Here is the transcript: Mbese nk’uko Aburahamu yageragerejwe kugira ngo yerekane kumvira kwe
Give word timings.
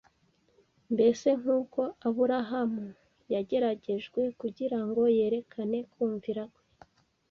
Mbese 0.93 1.27
nk’uko 1.39 1.79
Aburahamu 2.07 2.85
yageragerejwe 3.33 4.21
kugira 4.39 4.77
ngo 4.85 5.01
yerekane 5.17 5.79
kumvira 5.93 6.43
kwe 6.53 6.61